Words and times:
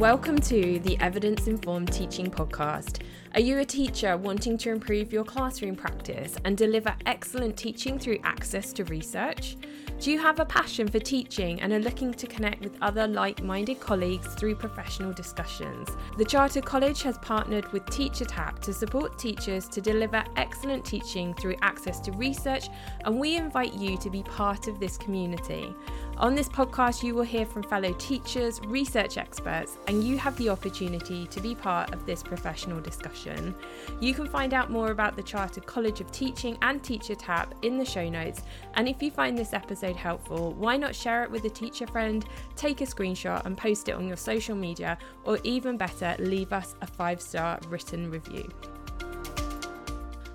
Welcome 0.00 0.38
to 0.38 0.78
the 0.78 0.98
Evidence 1.00 1.46
Informed 1.46 1.92
Teaching 1.92 2.30
Podcast. 2.30 3.02
Are 3.34 3.40
you 3.40 3.58
a 3.58 3.66
teacher 3.66 4.16
wanting 4.16 4.56
to 4.56 4.70
improve 4.70 5.12
your 5.12 5.24
classroom 5.24 5.76
practice 5.76 6.38
and 6.46 6.56
deliver 6.56 6.94
excellent 7.04 7.58
teaching 7.58 7.98
through 7.98 8.18
access 8.24 8.72
to 8.72 8.84
research? 8.84 9.58
Do 10.00 10.10
you 10.10 10.18
have 10.18 10.40
a 10.40 10.46
passion 10.46 10.88
for 10.88 10.98
teaching 10.98 11.60
and 11.60 11.74
are 11.74 11.78
looking 11.78 12.14
to 12.14 12.26
connect 12.26 12.62
with 12.62 12.78
other 12.80 13.06
like 13.06 13.42
minded 13.42 13.78
colleagues 13.78 14.34
through 14.36 14.54
professional 14.54 15.12
discussions? 15.12 15.90
The 16.16 16.24
Chartered 16.24 16.64
College 16.64 17.02
has 17.02 17.18
partnered 17.18 17.70
with 17.72 17.84
TeacherTapp 17.84 18.60
to 18.60 18.72
support 18.72 19.18
teachers 19.18 19.68
to 19.68 19.82
deliver 19.82 20.24
excellent 20.36 20.86
teaching 20.86 21.34
through 21.34 21.56
access 21.60 22.00
to 22.00 22.12
research, 22.12 22.68
and 23.04 23.20
we 23.20 23.36
invite 23.36 23.74
you 23.74 23.98
to 23.98 24.08
be 24.08 24.22
part 24.22 24.66
of 24.66 24.80
this 24.80 24.96
community. 24.96 25.74
On 26.20 26.34
this 26.34 26.50
podcast, 26.50 27.02
you 27.02 27.14
will 27.14 27.22
hear 27.22 27.46
from 27.46 27.62
fellow 27.62 27.94
teachers, 27.94 28.60
research 28.66 29.16
experts, 29.16 29.78
and 29.86 30.04
you 30.04 30.18
have 30.18 30.36
the 30.36 30.50
opportunity 30.50 31.26
to 31.28 31.40
be 31.40 31.54
part 31.54 31.94
of 31.94 32.04
this 32.04 32.22
professional 32.22 32.78
discussion. 32.78 33.54
You 34.02 34.12
can 34.12 34.26
find 34.26 34.52
out 34.52 34.70
more 34.70 34.90
about 34.90 35.16
the 35.16 35.22
Chartered 35.22 35.64
College 35.64 36.02
of 36.02 36.12
Teaching 36.12 36.58
and 36.60 36.82
TeacherTapp 36.82 37.64
in 37.64 37.78
the 37.78 37.86
show 37.86 38.06
notes. 38.06 38.42
And 38.74 38.86
if 38.86 39.02
you 39.02 39.10
find 39.10 39.38
this 39.38 39.54
episode 39.54 39.96
helpful, 39.96 40.52
why 40.52 40.76
not 40.76 40.94
share 40.94 41.24
it 41.24 41.30
with 41.30 41.46
a 41.46 41.48
teacher 41.48 41.86
friend, 41.86 42.22
take 42.54 42.82
a 42.82 42.84
screenshot 42.84 43.46
and 43.46 43.56
post 43.56 43.88
it 43.88 43.92
on 43.92 44.06
your 44.06 44.18
social 44.18 44.54
media, 44.54 44.98
or 45.24 45.38
even 45.42 45.78
better, 45.78 46.16
leave 46.18 46.52
us 46.52 46.74
a 46.82 46.86
five 46.86 47.22
star 47.22 47.58
written 47.70 48.10
review. 48.10 48.46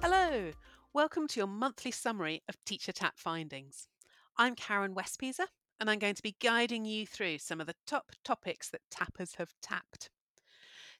Hello, 0.01 0.49
welcome 0.93 1.27
to 1.27 1.39
your 1.39 1.47
monthly 1.47 1.91
summary 1.91 2.41
of 2.49 2.57
TeacherTapp 2.65 3.17
findings. 3.17 3.87
I'm 4.35 4.55
Karen 4.55 4.95
Wespieser, 4.95 5.45
and 5.79 5.89
I'm 5.89 5.99
going 5.99 6.15
to 6.15 6.23
be 6.23 6.35
guiding 6.41 6.85
you 6.85 7.05
through 7.05 7.39
some 7.39 7.59
of 7.59 7.67
the 7.67 7.75
top 7.85 8.11
topics 8.23 8.69
that 8.69 8.81
tappers 8.89 9.35
have 9.35 9.53
tapped. 9.61 10.09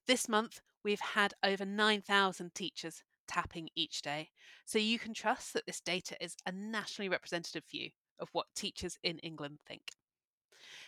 This 0.08 0.30
month, 0.30 0.62
we've 0.84 1.00
had 1.00 1.34
over 1.44 1.66
9,000 1.66 2.54
teachers 2.54 3.04
tapping 3.28 3.70
each 3.76 4.02
day, 4.02 4.30
so 4.66 4.78
you 4.78 5.00
can 5.00 5.14
trust 5.14 5.54
that 5.54 5.66
this 5.66 5.82
data 5.82 6.16
is 6.22 6.36
a 6.46 6.52
nationally 6.52 7.10
representative 7.10 7.64
view 7.70 7.90
of 8.20 8.30
what 8.32 8.48
teachers 8.56 8.98
in 9.04 9.18
England 9.20 9.60
think. 9.68 9.92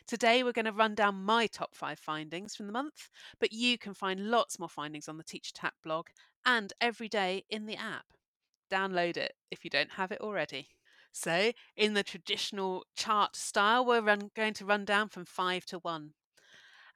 Today, 0.07 0.43
we're 0.43 0.53
going 0.53 0.65
to 0.65 0.71
run 0.71 0.95
down 0.95 1.25
my 1.25 1.47
top 1.47 1.75
five 1.75 1.99
findings 1.99 2.55
from 2.55 2.67
the 2.67 2.71
month, 2.71 3.09
but 3.39 3.51
you 3.51 3.77
can 3.77 3.93
find 3.93 4.29
lots 4.29 4.59
more 4.59 4.69
findings 4.69 5.07
on 5.07 5.17
the 5.17 5.23
TeacherTapp 5.23 5.71
blog 5.83 6.07
and 6.45 6.71
every 6.79 7.09
day 7.09 7.43
in 7.49 7.65
the 7.65 7.75
app. 7.75 8.05
Download 8.71 9.17
it 9.17 9.33
if 9.51 9.63
you 9.63 9.69
don't 9.69 9.91
have 9.91 10.11
it 10.11 10.21
already. 10.21 10.69
So, 11.17 11.51
in 11.75 11.95
the 11.95 12.03
traditional 12.03 12.85
chart 12.95 13.35
style, 13.35 13.83
we're 13.83 14.01
run, 14.01 14.29
going 14.35 14.53
to 14.55 14.65
run 14.65 14.85
down 14.85 15.09
from 15.09 15.25
five 15.25 15.65
to 15.65 15.79
one. 15.79 16.11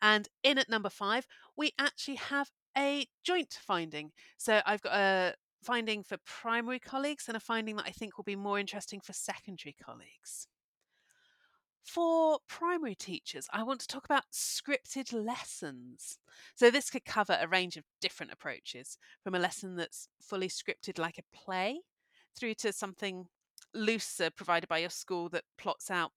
And 0.01 0.29
in 0.43 0.57
at 0.59 0.69
number 0.69 0.89
five, 0.89 1.25
we 1.57 1.71
actually 1.79 2.15
have 2.15 2.51
a 2.77 3.07
joint 3.23 3.57
finding. 3.59 4.11
So, 4.37 4.61
I've 4.65 4.81
got 4.81 4.93
a 4.93 5.33
finding 5.63 6.03
for 6.03 6.17
primary 6.25 6.79
colleagues 6.79 7.27
and 7.27 7.35
a 7.35 7.39
finding 7.39 7.75
that 7.77 7.87
I 7.87 7.91
think 7.91 8.17
will 8.17 8.23
be 8.23 8.35
more 8.35 8.59
interesting 8.59 8.99
for 8.99 9.13
secondary 9.13 9.73
colleagues. 9.73 10.47
For 11.83 12.39
primary 12.47 12.95
teachers, 12.95 13.47
I 13.51 13.63
want 13.63 13.79
to 13.81 13.87
talk 13.87 14.05
about 14.05 14.31
scripted 14.31 15.11
lessons. 15.13 16.19
So, 16.55 16.69
this 16.69 16.91
could 16.91 17.05
cover 17.05 17.39
a 17.41 17.47
range 17.47 17.75
of 17.75 17.85
different 17.99 18.31
approaches 18.31 18.99
from 19.23 19.33
a 19.33 19.39
lesson 19.39 19.77
that's 19.77 20.07
fully 20.21 20.47
scripted 20.47 20.99
like 20.99 21.17
a 21.17 21.35
play 21.35 21.81
through 22.37 22.53
to 22.55 22.71
something 22.71 23.25
looser 23.73 24.29
provided 24.29 24.67
by 24.67 24.79
your 24.79 24.89
school 24.89 25.29
that 25.29 25.43
plots 25.57 25.89
out 25.89 26.11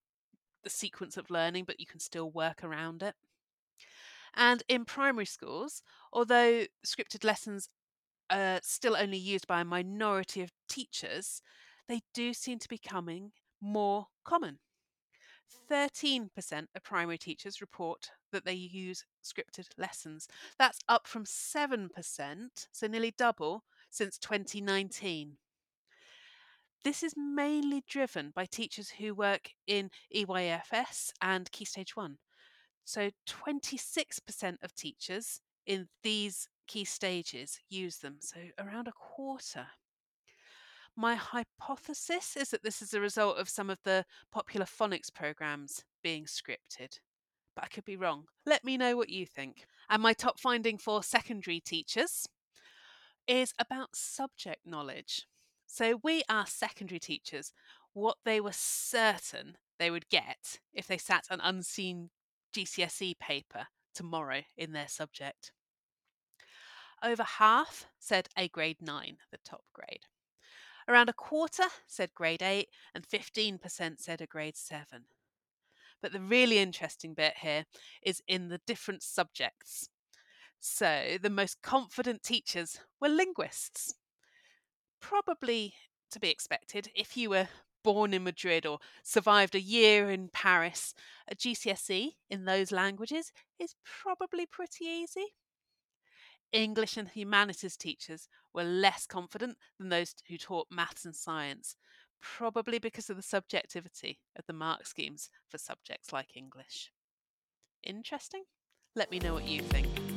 the 0.62 0.70
sequence 0.70 1.16
of 1.16 1.30
learning, 1.30 1.64
but 1.64 1.80
you 1.80 1.86
can 1.86 2.00
still 2.00 2.30
work 2.30 2.64
around 2.64 3.02
it. 3.02 3.14
And 4.34 4.62
in 4.69 4.84
primary 4.84 5.27
schools, 5.27 5.83
although 6.12 6.64
scripted 6.84 7.24
lessons 7.24 7.69
are 8.30 8.58
still 8.62 8.96
only 8.96 9.19
used 9.19 9.46
by 9.46 9.61
a 9.61 9.64
minority 9.64 10.42
of 10.42 10.51
teachers, 10.68 11.40
they 11.89 12.02
do 12.12 12.33
seem 12.33 12.58
to 12.58 12.68
be 12.68 12.80
becoming 12.83 13.33
more 13.61 14.06
common. 14.24 14.58
13% 15.70 16.29
of 16.74 16.83
primary 16.83 17.18
teachers 17.18 17.61
report 17.61 18.11
that 18.33 18.45
they 18.45 18.55
use 18.55 19.05
scripted 19.23 19.68
lessons. 19.79 20.27
That's 20.58 20.80
up 20.89 21.06
from 21.06 21.24
7%, 21.24 21.89
so 22.73 22.86
nearly 22.86 23.14
double, 23.17 23.64
since 23.90 24.18
2019. 24.18 25.36
This 26.84 27.02
is 27.02 27.14
mainly 27.17 27.83
driven 27.89 28.30
by 28.34 28.45
teachers 28.45 28.90
who 28.90 29.14
work 29.14 29.48
in 29.67 29.90
EYFS 30.14 31.12
and 31.22 31.50
Key 31.50 31.64
Stage 31.64 31.96
1. 31.96 32.18
So 32.84 33.11
26% 33.27 34.56
of 34.62 34.74
teachers 34.74 35.40
in 35.67 35.89
these 36.02 36.46
key 36.67 36.84
stages 36.84 37.58
use 37.70 37.96
them, 37.98 38.17
so 38.20 38.36
around 38.58 38.89
a 38.89 38.92
quarter. 38.92 39.67
My 40.94 41.14
hypothesis 41.14 42.36
is 42.36 42.50
that 42.50 42.62
this 42.62 42.83
is 42.83 42.92
a 42.92 43.00
result 43.00 43.39
of 43.39 43.48
some 43.48 43.70
of 43.70 43.78
the 43.84 44.05
popular 44.30 44.67
phonics 44.67 45.12
programs 45.12 45.84
being 46.02 46.24
scripted, 46.24 46.98
but 47.56 47.64
I 47.64 47.68
could 47.68 47.86
be 47.86 47.96
wrong. 47.96 48.24
Let 48.44 48.62
me 48.62 48.77
know 48.77 48.94
what 48.94 49.08
you 49.08 49.24
think. 49.24 49.64
And 49.89 50.02
my 50.02 50.12
top 50.12 50.39
finding 50.39 50.77
for 50.77 51.02
secondary 51.02 51.61
teachers 51.61 52.28
is 53.27 53.55
about 53.58 53.96
subject 53.96 54.67
knowledge. 54.67 55.27
So 55.67 56.01
we 56.02 56.23
asked 56.29 56.58
secondary 56.58 57.01
teachers 57.01 57.52
what 57.92 58.19
they 58.25 58.41
were 58.41 58.52
certain 58.52 59.57
they 59.79 59.91
would 59.91 60.08
get 60.08 60.61
if 60.73 60.86
they 60.86 60.98
sat 60.98 61.25
an 61.30 61.41
unseen 61.42 62.11
GCSE 62.55 63.19
paper 63.19 63.67
tomorrow 63.95 64.42
in 64.57 64.73
their 64.73 64.89
subject. 64.89 65.53
Over 67.03 67.24
half 67.24 67.86
said 67.98 68.29
a 68.36 68.48
grade 68.48 68.79
9, 68.80 69.17
the 69.30 69.39
top 69.45 69.64
grade. 69.73 70.07
Around 70.89 71.08
a 71.08 71.14
quarter 71.14 71.64
said 71.86 72.14
grade 72.14 72.42
8, 72.42 72.69
and 72.95 73.07
15% 73.07 74.01
said 74.01 74.20
a 74.20 74.27
grade 74.27 74.57
7. 74.57 75.05
But 76.03 76.13
the 76.13 76.20
really 76.20 76.58
interesting 76.58 77.14
bit 77.14 77.35
here 77.41 77.64
is 78.03 78.23
in 78.29 78.48
the 78.48 78.61
different 78.67 79.03
subjects. 79.03 79.89
So 80.61 81.17
the 81.20 81.30
most 81.30 81.63
confident 81.63 82.23
teachers 82.23 82.80
were 83.01 83.08
linguists 83.08 83.95
probably 85.09 85.75
to 86.11 86.20
be 86.20 86.31
expected 86.31 86.89
if 86.95 87.17
you 87.17 87.31
were 87.31 87.48
born 87.83 88.15
in 88.15 88.25
Madrid 88.25 88.65
or 88.65 88.79
survived 89.03 89.55
a 89.55 89.61
year 89.61 90.11
in 90.11 90.31
Paris. 90.33 90.95
A 91.29 91.35
GCSE 91.35 92.13
in 92.31 92.45
those 92.45 92.73
languages 92.73 93.31
is 93.59 93.75
probably 93.85 94.47
pretty 94.47 94.85
easy. 94.85 95.35
English 96.53 96.97
and 96.97 97.09
humanities 97.09 97.77
teachers 97.77 98.29
were 98.55 98.65
less 98.65 99.07
confident 99.07 99.59
than 99.79 99.89
those 99.89 100.15
who 100.29 100.39
taught 100.39 100.69
maths 100.70 101.05
and 101.05 101.15
science, 101.15 101.77
probably 102.23 102.79
because 102.79 103.11
of 103.11 103.17
the 103.17 103.23
subjectivity 103.23 104.21
of 104.36 104.47
the 104.47 104.53
mark 104.53 104.86
schemes 104.86 105.29
for 105.48 105.59
subjects 105.59 106.13
like 106.13 106.36
English. 106.36 106.91
Interesting? 107.83 108.45
Let 108.95 109.11
me 109.11 109.19
know 109.19 109.35
what 109.35 109.48
you 109.48 109.61
think. 109.61 110.14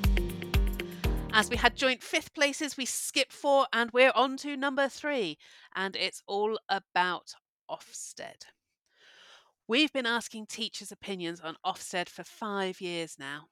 As 1.34 1.50
we 1.50 1.58
had 1.58 1.76
joint 1.76 2.02
fifth 2.02 2.34
places, 2.34 2.78
we 2.78 2.86
skip 2.86 3.32
four 3.32 3.68
and 3.72 3.92
we're 3.92 4.12
on 4.16 4.38
to 4.38 4.58
number 4.58 4.90
three. 4.90 5.38
And 5.76 5.96
it's 5.96 6.24
all 6.28 6.58
about 6.70 7.36
Ofsted. 7.70 8.46
We've 9.68 9.92
been 9.92 10.06
asking 10.06 10.48
teachers' 10.48 10.92
opinions 10.92 11.40
on 11.42 11.58
Ofsted 11.66 12.10
for 12.10 12.24
five 12.24 12.82
years 12.82 13.18
now. 13.20 13.50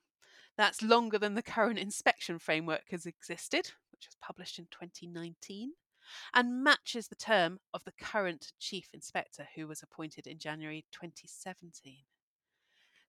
That's 0.58 0.82
longer 0.82 1.20
than 1.20 1.36
the 1.36 1.44
current 1.44 1.78
inspection 1.78 2.40
framework 2.40 2.90
has 2.92 3.06
existed, 3.06 3.72
which 3.92 4.08
was 4.08 4.16
published 4.22 4.58
in 4.58 4.68
2019, 4.72 5.74
and 6.34 6.64
matches 6.64 7.08
the 7.08 7.16
term 7.16 7.60
of 7.74 7.84
the 7.84 7.94
current 8.02 8.54
Chief 8.60 8.88
Inspector, 8.94 9.46
who 9.56 9.68
was 9.68 9.84
appointed 9.84 10.26
in 10.26 10.40
January 10.40 10.86
2017. 10.92 11.98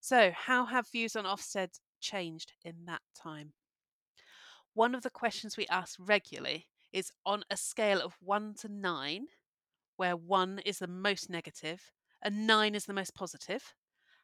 So, 0.00 0.32
how 0.34 0.66
have 0.66 0.90
views 0.90 1.14
on 1.14 1.24
Ofsted 1.24 1.78
changed 2.00 2.52
in 2.64 2.84
that 2.86 3.02
time? 3.14 3.52
One 4.76 4.94
of 4.94 5.02
the 5.02 5.10
questions 5.10 5.56
we 5.56 5.66
ask 5.68 5.96
regularly 5.98 6.66
is 6.92 7.10
on 7.24 7.42
a 7.50 7.56
scale 7.56 7.98
of 7.98 8.18
one 8.20 8.52
to 8.52 8.68
nine, 8.68 9.26
where 9.96 10.14
one 10.14 10.60
is 10.66 10.80
the 10.80 10.86
most 10.86 11.30
negative 11.30 11.90
and 12.22 12.46
nine 12.46 12.74
is 12.74 12.84
the 12.84 12.92
most 12.92 13.14
positive, 13.14 13.72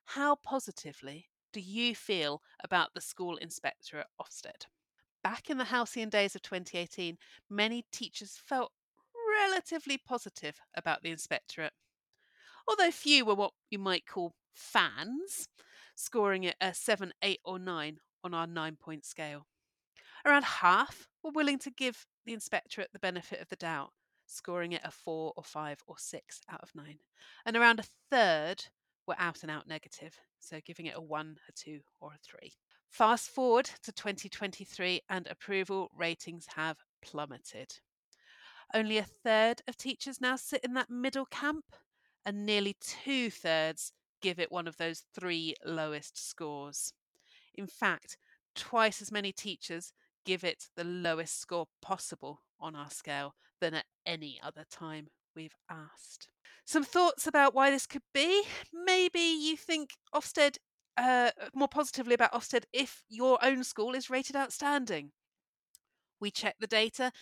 how 0.04 0.36
positively 0.36 1.30
do 1.54 1.60
you 1.60 1.94
feel 1.94 2.42
about 2.62 2.90
the 2.92 3.00
school 3.00 3.38
inspector 3.38 3.98
at 3.98 4.08
Ofsted? 4.20 4.66
Back 5.24 5.48
in 5.48 5.56
the 5.56 5.64
halcyon 5.64 6.10
days 6.10 6.34
of 6.34 6.42
2018, 6.42 7.16
many 7.48 7.86
teachers 7.90 8.36
felt 8.36 8.72
relatively 9.40 9.96
positive 9.96 10.60
about 10.76 11.02
the 11.02 11.10
inspectorate, 11.10 11.72
although 12.68 12.90
few 12.90 13.24
were 13.24 13.34
what 13.34 13.52
you 13.70 13.78
might 13.78 14.06
call 14.06 14.34
fans, 14.54 15.48
scoring 15.96 16.44
it 16.44 16.56
a 16.60 16.74
7, 16.74 17.10
8, 17.22 17.40
or 17.42 17.58
9 17.58 17.96
on 18.22 18.34
our 18.34 18.46
nine 18.46 18.76
point 18.76 19.06
scale. 19.06 19.46
Around 20.24 20.44
half 20.44 21.08
were 21.22 21.30
willing 21.30 21.58
to 21.60 21.70
give 21.70 22.06
the 22.24 22.32
inspectorate 22.32 22.92
the 22.92 22.98
benefit 22.98 23.40
of 23.40 23.48
the 23.48 23.56
doubt, 23.56 23.90
scoring 24.26 24.72
it 24.72 24.82
a 24.84 24.90
four 24.90 25.32
or 25.36 25.42
five 25.42 25.82
or 25.86 25.96
six 25.98 26.40
out 26.48 26.62
of 26.62 26.74
nine. 26.74 26.98
And 27.44 27.56
around 27.56 27.80
a 27.80 27.84
third 28.10 28.64
were 29.06 29.16
out 29.18 29.42
and 29.42 29.50
out 29.50 29.66
negative, 29.66 30.18
so 30.38 30.60
giving 30.64 30.86
it 30.86 30.96
a 30.96 31.00
one, 31.00 31.38
a 31.48 31.52
two, 31.52 31.80
or 32.00 32.12
a 32.12 32.18
three. 32.18 32.52
Fast 32.88 33.30
forward 33.30 33.70
to 33.82 33.90
2023, 33.90 35.00
and 35.08 35.26
approval 35.26 35.90
ratings 35.96 36.46
have 36.56 36.76
plummeted. 37.00 37.80
Only 38.74 38.98
a 38.98 39.06
third 39.24 39.62
of 39.66 39.76
teachers 39.76 40.20
now 40.20 40.36
sit 40.36 40.62
in 40.62 40.74
that 40.74 40.90
middle 40.90 41.26
camp, 41.26 41.64
and 42.24 42.46
nearly 42.46 42.76
two 42.80 43.30
thirds 43.30 43.92
give 44.20 44.38
it 44.38 44.52
one 44.52 44.68
of 44.68 44.76
those 44.76 45.02
three 45.18 45.54
lowest 45.64 46.16
scores. 46.16 46.92
In 47.54 47.66
fact, 47.66 48.16
twice 48.54 49.02
as 49.02 49.10
many 49.10 49.32
teachers 49.32 49.92
give 50.24 50.44
it 50.44 50.68
the 50.76 50.84
lowest 50.84 51.40
score 51.40 51.66
possible 51.80 52.42
on 52.60 52.74
our 52.74 52.90
scale 52.90 53.34
than 53.60 53.74
at 53.74 53.86
any 54.06 54.40
other 54.42 54.64
time 54.70 55.08
we've 55.34 55.56
asked. 55.70 56.28
Some 56.64 56.84
thoughts 56.84 57.26
about 57.26 57.54
why 57.54 57.70
this 57.70 57.86
could 57.86 58.02
be. 58.14 58.42
Maybe 58.72 59.20
you 59.20 59.56
think 59.56 59.90
Ofsted 60.14 60.58
uh, 60.96 61.30
more 61.54 61.68
positively 61.68 62.14
about 62.14 62.32
Ofsted 62.32 62.64
if 62.72 63.02
your 63.08 63.38
own 63.42 63.64
school 63.64 63.94
is 63.94 64.10
rated 64.10 64.36
outstanding. 64.36 65.12
We 66.20 66.30
check 66.30 66.56
the 66.60 66.66
data, 66.66 67.12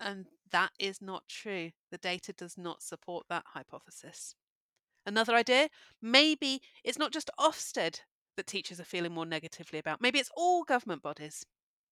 and 0.00 0.26
that 0.50 0.70
is 0.78 1.02
not 1.02 1.24
true. 1.28 1.70
The 1.90 1.98
data 1.98 2.32
does 2.32 2.56
not 2.56 2.82
support 2.82 3.26
that 3.28 3.44
hypothesis. 3.48 4.34
Another 5.04 5.34
idea 5.34 5.68
maybe 6.02 6.60
it's 6.82 6.98
not 6.98 7.12
just 7.12 7.30
Ofsted 7.38 8.00
that 8.36 8.46
teachers 8.46 8.80
are 8.80 8.84
feeling 8.84 9.12
more 9.12 9.26
negatively 9.26 9.78
about. 9.78 10.00
Maybe 10.00 10.18
it's 10.18 10.30
all 10.36 10.64
government 10.64 11.02
bodies. 11.02 11.44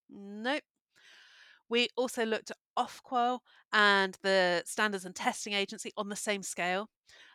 Nope. 0.09 0.63
We 1.69 1.89
also 1.97 2.25
looked 2.25 2.51
at 2.51 2.57
Ofqual 2.79 3.41
and 3.73 4.17
the 4.23 4.63
Standards 4.67 5.05
and 5.05 5.15
Testing 5.15 5.53
Agency 5.55 5.93
on 5.97 6.09
the 6.09 6.17
same 6.17 6.43
scale. 6.43 6.89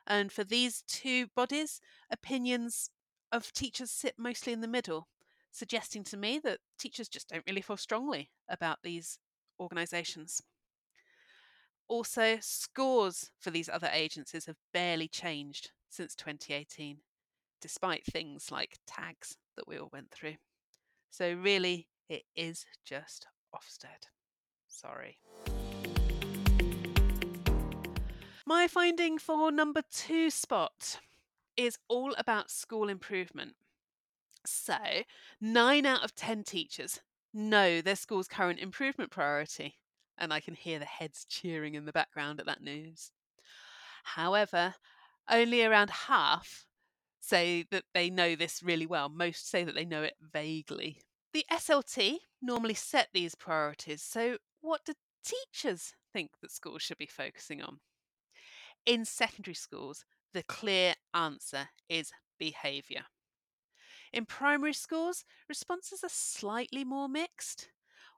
And 0.08 0.32
for 0.32 0.44
these 0.44 0.84
two 0.88 1.28
bodies, 1.36 1.82
opinions 2.12 2.90
of 3.32 3.52
teachers 3.54 3.92
sit 3.92 4.16
mostly 4.18 4.54
in 4.54 4.62
the 4.62 4.68
middle, 4.68 5.08
suggesting 5.52 6.04
to 6.06 6.18
me 6.18 6.40
that 6.44 6.60
teachers 6.80 7.10
just 7.10 7.30
don't 7.30 7.44
really 7.48 7.62
feel 7.62 7.78
strongly 7.78 8.30
about 8.48 8.80
these 8.84 9.20
organisations. 9.60 10.42
Also, 11.88 12.38
scores 12.40 13.32
for 13.40 13.50
these 13.50 13.68
other 13.68 13.90
agencies 13.92 14.46
have 14.46 14.58
barely 14.74 15.08
changed 15.08 15.72
since 15.90 16.16
2018, 16.16 17.00
despite 17.62 18.06
things 18.06 18.52
like 18.52 18.78
TAGs 18.86 19.38
that 19.56 19.68
we 19.68 19.78
all 19.78 19.90
went 19.92 20.12
through. 20.12 20.36
So, 21.10 21.34
really, 21.34 21.88
it 22.10 22.24
is 22.36 22.66
just 22.84 23.28
Ofsted. 23.56 24.10
Sorry. 24.68 25.20
My 28.46 28.68
finding 28.68 29.20
for 29.20 29.52
number 29.52 29.84
two 29.92 30.30
spot 30.30 31.00
is 31.56 31.78
all 31.88 32.16
about 32.18 32.50
school 32.50 32.90
improvement. 32.90 33.54
So, 34.46 34.78
nine 35.40 35.86
out 35.86 36.04
of 36.04 36.16
10 36.16 36.44
teachers 36.44 37.00
know 37.34 37.82
their 37.82 37.96
school's 37.96 38.28
current 38.28 38.60
improvement 38.60 39.12
priority, 39.12 39.76
and 40.18 40.34
I 40.34 40.40
can 40.40 40.56
hear 40.56 40.80
the 40.80 40.86
heads 40.86 41.26
cheering 41.30 41.76
in 41.76 41.86
the 41.86 41.92
background 41.92 42.40
at 42.40 42.46
that 42.48 42.64
news. 42.64 43.12
However, 44.04 44.76
only 45.30 45.64
around 45.64 45.90
half 45.90 46.66
say 47.20 47.66
that 47.70 47.84
they 47.94 48.10
know 48.10 48.36
this 48.36 48.64
really 48.64 48.88
well. 48.88 49.10
Most 49.10 49.50
say 49.50 49.64
that 49.64 49.76
they 49.76 49.86
know 49.86 50.02
it 50.02 50.16
vaguely. 50.20 51.02
The 51.32 51.46
SLT 51.52 52.18
normally 52.42 52.74
set 52.74 53.10
these 53.14 53.36
priorities, 53.36 54.02
so 54.02 54.38
what 54.62 54.82
do 54.86 54.94
teachers 55.24 55.94
think 56.12 56.32
that 56.42 56.52
schools 56.52 56.82
should 56.82 56.98
be 56.98 57.06
focusing 57.06 57.62
on? 57.62 57.80
In 58.86 59.06
secondary 59.06 59.54
schools, 59.54 60.06
the 60.34 60.44
clear 60.44 60.96
answer 61.14 61.70
is 61.88 62.12
behaviour. 62.40 63.06
In 64.12 64.26
primary 64.26 64.74
schools, 64.74 65.24
responses 65.48 66.04
are 66.04 66.10
slightly 66.10 66.84
more 66.84 67.08
mixed. 67.08 67.70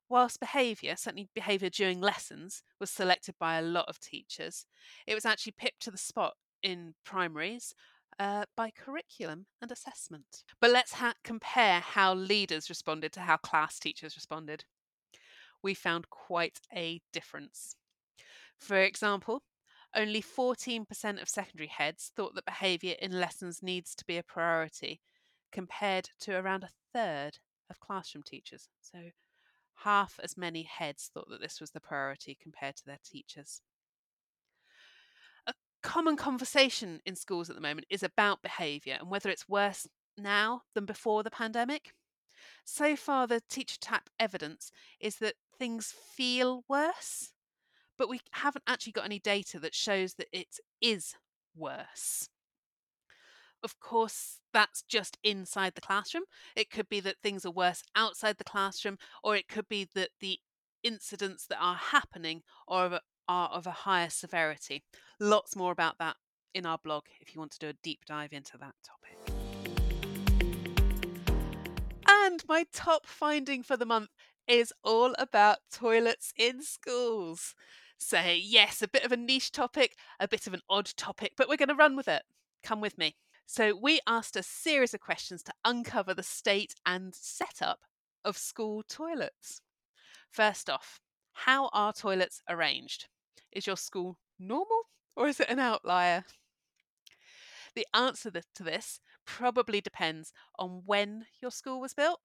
Whilst 0.08 0.40
behaviour, 0.40 0.96
certainly 0.96 1.30
behaviour 1.34 1.70
during 1.70 2.00
lessons, 2.00 2.64
was 2.80 2.90
selected 2.90 3.36
by 3.40 3.58
a 3.58 3.62
lot 3.62 3.86
of 3.90 4.00
teachers, 4.00 4.66
it 5.06 5.16
was 5.16 5.26
actually 5.26 5.54
pipped 5.58 5.82
to 5.82 5.92
the 5.92 5.98
spot 5.98 6.36
in 6.64 6.94
primaries 7.04 7.74
uh, 8.22 8.46
by 8.56 8.70
curriculum 8.70 9.48
and 9.64 9.72
assessment. 9.72 10.44
But 10.60 10.70
let's 10.70 10.94
ha- 10.94 11.16
compare 11.24 11.80
how 11.80 12.14
leaders 12.14 12.70
responded 12.70 13.12
to 13.14 13.22
how 13.22 13.38
class 13.38 13.80
teachers 13.80 14.16
responded. 14.16 14.64
We 15.64 15.74
found 15.74 16.12
quite 16.12 16.60
a 16.72 17.02
difference. 17.12 17.76
For 18.60 18.78
example, 18.78 19.42
only 19.96 20.22
14% 20.22 21.20
of 21.20 21.30
secondary 21.30 21.68
heads 21.68 22.12
thought 22.16 22.36
that 22.36 22.46
behaviour 22.46 22.94
in 23.02 23.12
lessons 23.12 23.64
needs 23.64 23.96
to 23.96 24.06
be 24.06 24.18
a 24.18 24.24
priority, 24.24 25.02
compared 25.52 26.10
to 26.20 26.36
around 26.36 26.64
a 26.64 26.70
third 26.94 27.40
of 27.72 27.80
classroom 27.80 28.24
teachers. 28.24 28.70
So, 28.82 29.00
half 29.78 30.20
as 30.24 30.38
many 30.38 30.62
heads 30.62 31.10
thought 31.12 31.30
that 31.30 31.42
this 31.42 31.60
was 31.60 31.72
the 31.72 31.82
priority 31.82 32.38
compared 32.40 32.76
to 32.78 32.86
their 32.86 33.00
teachers. 33.04 33.62
Common 35.84 36.16
conversation 36.16 37.02
in 37.06 37.16
schools 37.16 37.50
at 37.50 37.56
the 37.56 37.62
moment 37.62 37.88
is 37.90 38.04
about 38.04 38.42
behaviour 38.42 38.98
and 39.00 39.10
whether 39.10 39.30
it's 39.30 39.50
worse 39.50 39.88
now 40.18 40.62
than 40.76 40.86
before 40.86 41.24
the 41.24 41.32
pandemic. 41.32 41.94
So 42.66 42.96
far, 42.96 43.28
the 43.28 43.42
Teacher 43.50 43.78
Tapp 43.80 44.10
evidence 44.20 44.72
is 45.00 45.18
that 45.18 45.36
things 45.58 45.94
feel 46.16 46.64
worse 46.68 47.32
but 48.02 48.10
we 48.10 48.20
haven't 48.32 48.64
actually 48.66 48.94
got 48.94 49.06
any 49.06 49.20
data 49.20 49.60
that 49.60 49.76
shows 49.76 50.16
that 50.16 50.26
it 50.32 50.58
is 50.82 51.14
worse. 51.56 52.30
Of 53.64 53.80
course, 53.80 54.40
that's 54.52 54.82
just 54.82 55.20
inside 55.24 55.76
the 55.76 55.82
classroom. 55.82 56.24
It 56.56 56.72
could 56.72 56.90
be 56.90 57.00
that 57.02 57.18
things 57.22 57.46
are 57.46 57.52
worse 57.52 57.84
outside 57.96 58.40
the 58.40 58.44
classroom, 58.44 58.98
or 59.24 59.36
it 59.36 59.48
could 59.48 59.70
be 59.70 59.88
that 59.94 60.10
the 60.20 60.40
incidents 60.82 61.46
that 61.46 61.60
are 61.62 61.76
happening 61.76 62.42
are 62.68 62.88
of 62.88 62.94
a, 62.94 63.02
are 63.28 63.50
of 63.50 63.68
a 63.68 63.72
higher 63.72 64.10
severity. 64.10 64.82
Lots 65.24 65.56
more 65.56 65.72
about 65.72 66.00
that 66.00 66.16
in 66.56 66.66
our 66.66 66.80
blog 66.84 67.04
if 67.20 67.36
you 67.36 67.40
want 67.40 67.52
to 67.52 67.60
do 67.60 67.68
a 67.68 67.74
deep 67.84 68.06
dive 68.08 68.34
into 68.34 68.58
that 68.58 68.74
topic. 68.84 69.20
And 72.08 72.44
my 72.50 72.66
top 72.74 73.06
finding 73.06 73.62
for 73.62 73.78
the 73.78 73.86
month 73.86 74.10
is 74.48 74.74
all 74.84 75.14
about 75.20 75.60
toilets 75.72 76.34
in 76.36 76.64
schools 76.64 77.54
say, 78.00 78.36
yes, 78.44 78.82
a 78.82 78.88
bit 78.88 79.06
of 79.06 79.12
a 79.12 79.16
niche 79.16 79.52
topic, 79.52 79.96
a 80.20 80.28
bit 80.28 80.48
of 80.48 80.56
an 80.56 80.62
odd 80.68 80.92
topic, 80.98 81.34
but 81.38 81.48
we're 81.48 81.56
going 81.56 81.70
to 81.70 81.76
run 81.76 81.96
with 81.96 82.08
it. 82.08 82.24
Come 82.64 82.82
with 82.82 82.98
me. 82.98 83.16
So, 83.46 83.78
we 83.80 84.00
asked 84.08 84.36
a 84.36 84.42
series 84.42 84.96
of 84.96 85.02
questions 85.02 85.44
to 85.44 85.54
uncover 85.64 86.16
the 86.16 86.24
state 86.24 86.74
and 86.84 87.14
setup 87.14 87.82
of 88.26 88.40
school 88.40 88.82
toilets. 88.90 89.62
First 90.32 90.68
off, 90.68 91.00
how 91.34 91.70
are 91.74 91.94
toilets 91.94 92.42
arranged? 92.50 93.08
Is 93.52 93.68
your 93.68 93.78
school 93.78 94.18
normal 94.40 94.86
or 95.16 95.28
is 95.28 95.40
it 95.40 95.50
an 95.50 95.60
outlier? 95.60 96.26
The 97.76 97.86
answer 97.94 98.32
to 98.32 98.64
this 98.64 99.02
probably 99.26 99.82
depends 99.82 100.32
on 100.58 100.84
when 100.86 101.28
your 101.42 101.52
school 101.52 101.82
was 101.82 101.94
built. 101.94 102.22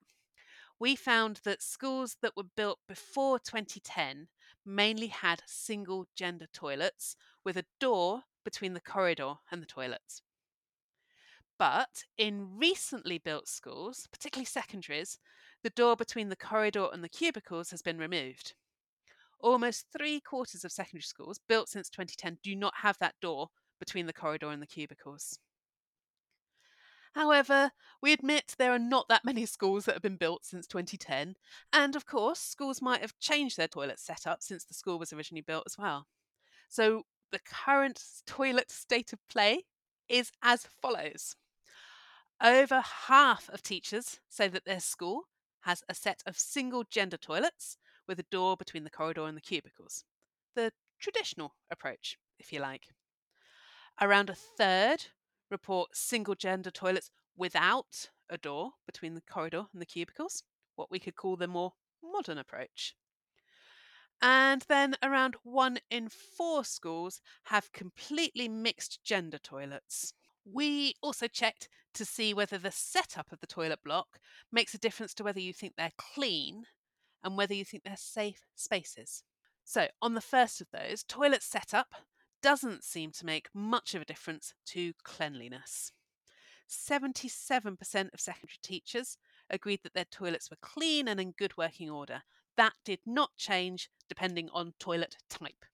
We 0.79 0.97
found 0.97 1.39
that 1.45 1.63
schools 1.63 2.17
that 2.23 2.37
were 2.37 2.45
built 2.45 2.81
before 2.87 3.39
2010 3.39 4.29
mainly 4.65 5.09
had 5.09 5.43
single 5.47 6.07
gender 6.15 6.47
toilets 6.53 7.17
with 7.45 7.57
a 7.57 7.67
door 7.81 8.25
between 8.45 8.75
the 8.75 8.81
corridor 8.81 9.37
and 9.51 9.63
the 9.63 9.67
toilets. 9.67 10.23
But 11.59 12.05
in 12.17 12.57
recently 12.57 13.19
built 13.19 13.49
schools, 13.49 14.07
particularly 14.11 14.47
secondaries, 14.47 15.19
the 15.63 15.71
door 15.71 15.97
between 15.97 16.29
the 16.29 16.37
corridor 16.37 16.89
and 16.93 17.03
the 17.05 17.09
cubicles 17.09 17.71
has 17.73 17.83
been 17.83 17.99
removed. 17.99 18.55
Almost 19.41 19.87
three 19.97 20.21
quarters 20.21 20.65
of 20.65 20.73
secondary 20.73 21.03
schools 21.03 21.39
built 21.49 21.69
since 21.69 21.89
2010 21.91 22.39
do 22.43 22.57
not 22.57 22.75
have 22.79 22.99
that 22.99 23.15
door 23.21 23.49
between 23.79 24.07
the 24.07 24.13
corridor 24.13 24.51
and 24.51 24.63
the 24.63 24.67
cubicles. 24.67 25.39
However, 27.15 27.73
we 28.03 28.13
admit 28.13 28.55
there 28.59 28.73
are 28.73 28.79
not 28.79 29.09
that 29.09 29.25
many 29.25 29.47
schools 29.47 29.85
that 29.87 29.95
have 29.95 30.03
been 30.03 30.17
built 30.17 30.45
since 30.45 30.67
2010, 30.67 31.37
and 31.73 31.97
of 31.97 32.07
course, 32.07 32.41
schools 32.41 32.83
might 32.83 33.01
have 33.01 33.19
changed 33.19 33.57
their 33.57 33.69
toilet 33.69 33.99
setup 33.99 34.43
since 34.43 34.65
the 34.65 34.75
school 34.75 34.99
was 34.99 35.13
originally 35.13 35.43
built 35.43 35.65
as 35.67 35.79
well. 35.79 36.07
So, 36.69 37.05
the 37.33 37.41
current 37.41 38.03
toilet 38.27 38.71
state 38.71 39.13
of 39.13 39.27
play 39.29 39.65
is 40.09 40.31
as 40.43 40.67
follows 40.67 41.37
Over 42.43 42.81
half 42.81 43.49
of 43.49 43.63
teachers 43.63 44.21
say 44.29 44.49
that 44.49 44.65
their 44.65 44.81
school 44.81 45.29
has 45.61 45.83
a 45.89 45.95
set 45.95 46.23
of 46.27 46.39
single 46.39 46.85
gender 46.85 47.17
toilets 47.17 47.79
with 48.07 48.19
a 48.19 48.27
door 48.31 48.57
between 48.57 48.85
the 48.85 48.91
corridor 48.91 49.27
and 49.27 49.37
the 49.37 49.41
cubicles. 49.43 50.05
The 50.55 50.73
traditional 50.99 51.55
approach, 51.71 52.19
if 52.39 52.53
you 52.53 52.61
like. 52.61 52.87
Around 54.01 54.31
a 54.31 54.35
third 54.35 55.07
report 55.51 55.97
single 55.97 56.35
gender 56.35 56.71
toilets 56.71 57.11
without 57.37 58.11
a 58.29 58.39
door 58.39 58.73
between 58.87 59.15
the 59.15 59.23
corridor 59.23 59.67
and 59.73 59.81
the 59.81 59.87
cubicles, 59.87 60.43
what 60.75 60.91
we 60.91 60.99
could 60.99 61.15
call 61.15 61.37
the 61.37 61.47
more 61.47 61.73
modern 62.03 62.39
approach. 62.39 62.95
And 64.23 64.65
then 64.69 64.95
around 65.03 65.37
one 65.43 65.79
in 65.91 66.09
four 66.09 66.65
schools 66.65 67.21
have 67.45 67.73
completely 67.73 68.49
mixed 68.49 69.05
gender 69.05 69.39
toilets. 69.39 70.15
We 70.45 70.95
also 71.03 71.27
checked 71.27 71.69
to 71.95 72.05
see 72.05 72.33
whether 72.33 72.57
the 72.57 72.71
setup 72.71 73.33
of 73.33 73.41
the 73.41 73.47
toilet 73.47 73.81
block 73.85 74.19
makes 74.51 74.75
a 74.75 74.79
difference 74.79 75.13
to 75.15 75.25
whether 75.25 75.41
you 75.41 75.53
think 75.53 75.75
they're 75.77 75.93
clean 75.97 76.65
and 77.27 77.37
whether 77.37 77.53
you 77.53 77.65
think 77.65 77.83
they're 77.83 77.97
safe 77.97 78.41
spaces. 78.55 79.25
So, 79.65 79.89
on 80.01 80.15
the 80.15 80.21
first 80.21 80.61
of 80.61 80.69
those, 80.73 81.03
toilet 81.03 81.43
setup 81.43 81.89
doesn't 82.41 82.85
seem 82.85 83.11
to 83.11 83.27
make 83.27 83.49
much 83.53 83.95
of 83.95 84.03
a 84.03 84.05
difference 84.05 84.55
to 84.67 84.93
cleanliness. 85.03 85.91
77% 86.71 88.15
of 88.15 88.21
secondary 88.21 88.59
teachers 88.63 89.19
agreed 89.51 89.81
that 89.83 89.93
their 89.93 90.05
toilets 90.05 90.51
were 90.51 90.57
clean 90.63 91.09
and 91.09 91.21
in 91.21 91.33
good 91.33 91.57
working 91.57 91.91
order. 91.91 92.23
That 92.57 92.75
did 92.85 93.01
not 93.05 93.31
change 93.37 93.91
depending 94.09 94.49
on 94.53 94.75
toilet 94.79 95.17
type. 95.29 95.65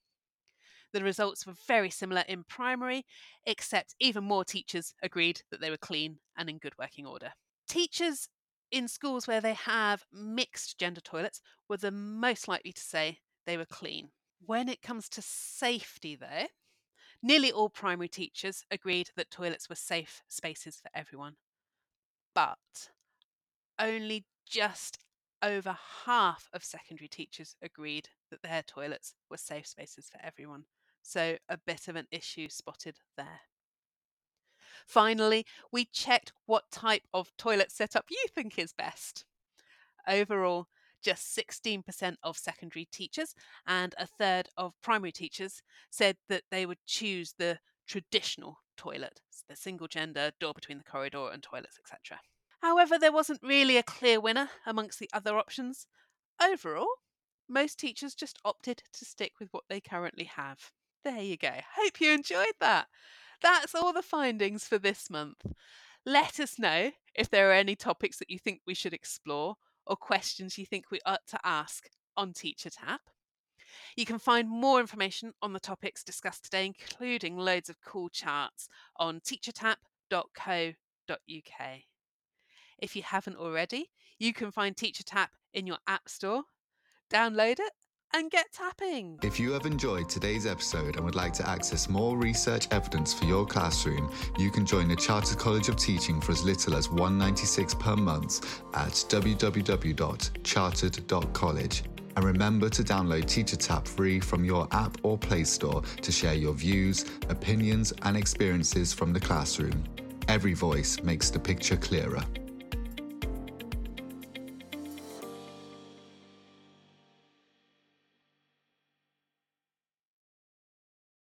The 0.94 1.04
results 1.04 1.46
were 1.46 1.54
very 1.66 1.90
similar 1.90 2.24
in 2.26 2.44
primary, 2.44 3.04
except 3.44 3.94
even 4.00 4.24
more 4.24 4.44
teachers 4.44 4.94
agreed 5.02 5.42
that 5.50 5.60
they 5.60 5.70
were 5.70 5.76
clean 5.76 6.18
and 6.36 6.48
in 6.48 6.58
good 6.58 6.78
working 6.78 7.06
order. 7.06 7.32
Teachers 7.68 8.28
in 8.72 8.88
schools 8.88 9.28
where 9.28 9.40
they 9.40 9.54
have 9.54 10.06
mixed 10.12 10.78
gender 10.78 11.00
toilets 11.00 11.40
were 11.68 11.76
the 11.76 11.90
most 11.90 12.48
likely 12.48 12.72
to 12.72 12.80
say 12.80 13.20
they 13.46 13.56
were 13.56 13.66
clean. 13.66 14.08
When 14.44 14.68
it 14.68 14.82
comes 14.82 15.08
to 15.10 15.22
safety, 15.22 16.16
though, 16.16 16.46
nearly 17.22 17.52
all 17.52 17.68
primary 17.68 18.08
teachers 18.08 18.64
agreed 18.70 19.10
that 19.16 19.30
toilets 19.30 19.68
were 19.68 19.76
safe 19.76 20.22
spaces 20.28 20.80
for 20.80 20.90
everyone. 20.94 21.36
But 22.34 22.90
only 23.78 24.24
just 24.48 24.98
over 25.42 25.76
half 26.06 26.48
of 26.52 26.64
secondary 26.64 27.08
teachers 27.08 27.54
agreed 27.62 28.08
that 28.30 28.42
their 28.42 28.62
toilets 28.62 29.14
were 29.30 29.36
safe 29.36 29.66
spaces 29.66 30.08
for 30.10 30.20
everyone. 30.24 30.64
So, 31.02 31.36
a 31.48 31.58
bit 31.58 31.88
of 31.88 31.96
an 31.96 32.06
issue 32.10 32.48
spotted 32.48 32.98
there. 33.16 33.40
Finally, 34.86 35.44
we 35.70 35.84
checked 35.84 36.32
what 36.46 36.70
type 36.70 37.02
of 37.12 37.30
toilet 37.36 37.70
setup 37.70 38.06
you 38.10 38.24
think 38.34 38.58
is 38.58 38.72
best. 38.72 39.24
Overall, 40.08 40.68
just 41.02 41.36
16% 41.36 42.16
of 42.22 42.38
secondary 42.38 42.86
teachers 42.86 43.34
and 43.66 43.94
a 43.98 44.06
third 44.06 44.48
of 44.56 44.74
primary 44.82 45.12
teachers 45.12 45.62
said 45.90 46.16
that 46.28 46.44
they 46.50 46.64
would 46.64 46.78
choose 46.86 47.34
the 47.38 47.58
traditional 47.86 48.58
toilet, 48.76 49.20
the 49.48 49.56
single 49.56 49.88
gender, 49.88 50.30
door 50.40 50.54
between 50.54 50.78
the 50.78 50.84
corridor 50.84 51.28
and 51.32 51.42
toilets, 51.42 51.78
etc. 51.78 52.20
However, 52.60 52.98
there 52.98 53.12
wasn't 53.12 53.42
really 53.42 53.76
a 53.76 53.82
clear 53.82 54.20
winner 54.20 54.50
amongst 54.64 54.98
the 55.00 55.10
other 55.12 55.36
options. 55.36 55.86
Overall, 56.40 56.88
most 57.48 57.78
teachers 57.78 58.14
just 58.14 58.38
opted 58.44 58.82
to 58.92 59.04
stick 59.04 59.32
with 59.40 59.48
what 59.50 59.64
they 59.68 59.80
currently 59.80 60.24
have. 60.24 60.70
There 61.04 61.20
you 61.20 61.36
go. 61.36 61.52
Hope 61.76 62.00
you 62.00 62.12
enjoyed 62.12 62.54
that. 62.60 62.86
That's 63.42 63.74
all 63.74 63.92
the 63.92 64.02
findings 64.02 64.64
for 64.64 64.78
this 64.78 65.10
month. 65.10 65.44
Let 66.06 66.40
us 66.40 66.58
know 66.58 66.92
if 67.14 67.28
there 67.28 67.50
are 67.50 67.54
any 67.54 67.76
topics 67.76 68.18
that 68.18 68.30
you 68.30 68.38
think 68.38 68.60
we 68.66 68.74
should 68.74 68.94
explore 68.94 69.56
or 69.86 69.96
questions 69.96 70.58
you 70.58 70.66
think 70.66 70.90
we 70.90 71.00
ought 71.04 71.26
to 71.28 71.38
ask 71.44 71.88
on 72.16 72.32
Teacher 72.32 72.70
Tapp. 72.70 73.02
You 73.96 74.04
can 74.04 74.18
find 74.18 74.48
more 74.48 74.80
information 74.80 75.32
on 75.42 75.52
the 75.52 75.60
topics 75.60 76.04
discussed 76.04 76.44
today, 76.44 76.66
including 76.66 77.36
loads 77.36 77.68
of 77.68 77.80
cool 77.80 78.08
charts, 78.08 78.68
on 78.96 79.20
teachertapp.co.uk. 79.20 80.74
If 82.78 82.96
you 82.96 83.02
haven't 83.02 83.36
already, 83.36 83.90
you 84.18 84.32
can 84.32 84.50
find 84.50 84.76
Teacher 84.76 85.04
Tapp 85.04 85.30
in 85.54 85.66
your 85.66 85.78
App 85.86 86.08
Store. 86.08 86.42
Download 87.10 87.58
it 87.58 87.72
and 88.14 88.30
get 88.30 88.52
tapping. 88.52 89.18
If 89.22 89.40
you 89.40 89.52
have 89.52 89.66
enjoyed 89.66 90.08
today's 90.08 90.46
episode 90.46 90.96
and 90.96 91.04
would 91.04 91.14
like 91.14 91.34
to 91.34 91.46
access 91.48 91.88
more 91.88 92.16
research 92.16 92.66
evidence 92.70 93.14
for 93.14 93.24
your 93.24 93.46
classroom, 93.46 94.12
you 94.38 94.50
can 94.50 94.66
join 94.66 94.88
the 94.88 94.96
Chartered 94.96 95.38
College 95.38 95.68
of 95.68 95.76
Teaching 95.76 96.20
for 96.20 96.32
as 96.32 96.42
little 96.42 96.74
as 96.74 96.90
196 96.90 97.74
per 97.74 97.94
month 97.96 98.62
at 98.74 98.92
www.chartered.college. 98.92 101.84
And 102.14 102.24
remember 102.24 102.68
to 102.68 102.82
download 102.82 103.24
TeacherTapp 103.24 103.88
free 103.88 104.20
from 104.20 104.44
your 104.44 104.68
app 104.72 104.98
or 105.02 105.16
Play 105.16 105.44
Store 105.44 105.82
to 106.02 106.12
share 106.12 106.34
your 106.34 106.52
views, 106.52 107.06
opinions, 107.30 107.94
and 108.02 108.14
experiences 108.16 108.92
from 108.92 109.14
the 109.14 109.20
classroom. 109.20 109.82
Every 110.28 110.52
voice 110.52 111.02
makes 111.02 111.30
the 111.30 111.38
picture 111.38 111.76
clearer. 111.76 112.22